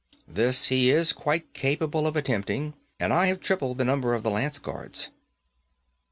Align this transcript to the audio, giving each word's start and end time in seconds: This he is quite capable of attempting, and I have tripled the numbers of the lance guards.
This 0.27 0.69
he 0.69 0.89
is 0.89 1.13
quite 1.13 1.53
capable 1.53 2.07
of 2.07 2.15
attempting, 2.15 2.73
and 2.99 3.13
I 3.13 3.27
have 3.27 3.39
tripled 3.39 3.77
the 3.77 3.85
numbers 3.85 4.17
of 4.17 4.23
the 4.23 4.31
lance 4.31 4.57
guards. 4.57 5.11